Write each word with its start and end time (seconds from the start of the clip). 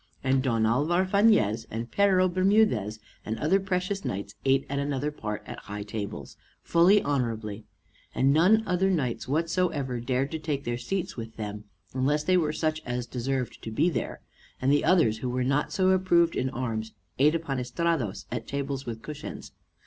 And 0.23 0.41
Don 0.41 0.65
Alvar 0.65 1.05
Fañez, 1.05 1.67
and 1.69 1.91
Pero 1.91 2.27
Bermudez, 2.27 2.97
and 3.23 3.37
other 3.37 3.59
precious 3.59 4.03
knights, 4.03 4.33
ate 4.45 4.65
in 4.67 4.79
another 4.79 5.11
part, 5.11 5.43
at 5.45 5.59
high 5.59 5.83
tables, 5.83 6.37
full 6.63 6.89
honorably, 7.05 7.65
and 8.15 8.33
none 8.33 8.63
other 8.65 8.89
knights 8.89 9.27
whatsoever 9.27 9.99
dared 9.99 10.31
take 10.43 10.63
their 10.63 10.79
seats 10.79 11.17
with 11.17 11.35
them, 11.37 11.65
unless 11.93 12.23
they 12.23 12.35
were 12.35 12.51
such 12.51 12.81
as 12.83 13.05
deserved 13.05 13.61
to 13.61 13.69
be 13.69 13.91
there; 13.91 14.21
and 14.59 14.71
the 14.71 14.83
others 14.83 15.19
who 15.19 15.29
were 15.29 15.43
not 15.43 15.71
so 15.71 15.89
approved 15.91 16.35
in 16.35 16.49
arms 16.49 16.93
ate 17.19 17.35
upon 17.35 17.59
estrados, 17.59 18.25
at 18.31 18.47
tables 18.47 18.87
with 18.87 19.03
cushions. 19.03 19.51